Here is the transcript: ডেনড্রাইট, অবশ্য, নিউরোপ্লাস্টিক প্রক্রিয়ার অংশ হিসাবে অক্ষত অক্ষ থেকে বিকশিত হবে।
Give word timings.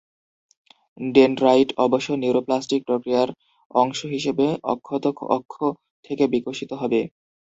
ডেনড্রাইট, 1.11 1.69
অবশ্য, 1.85 2.09
নিউরোপ্লাস্টিক 2.21 2.81
প্রক্রিয়ার 2.85 3.29
অংশ 3.75 3.99
হিসাবে 4.13 4.45
অক্ষত 4.73 5.05
অক্ষ 5.29 5.55
থেকে 6.05 6.23
বিকশিত 6.33 6.71
হবে। 6.81 7.01